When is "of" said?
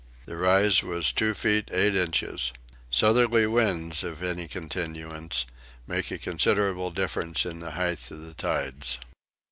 4.13-4.23, 8.09-8.23